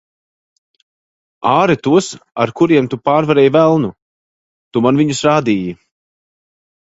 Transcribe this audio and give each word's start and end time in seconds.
Āre 1.49 1.75
tos, 1.87 2.07
ar 2.45 2.53
kuriem 2.61 2.87
tu 2.93 2.99
pārvarēji 3.09 3.53
velnu. 3.57 3.91
Tu 4.77 4.83
man 4.87 5.03
viņus 5.03 5.21
rādīji. 5.29 5.77